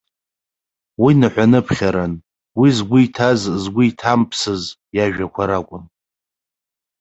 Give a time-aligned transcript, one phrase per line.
[1.01, 2.13] Уи ныҳәа-ныԥхьаран,
[2.59, 4.63] уи згәы иҭаз згәы иҭамԥсыз
[4.95, 5.85] иажәақәа ракәын.